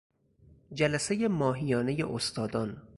[0.73, 2.81] جلسهی ماهیانه استادان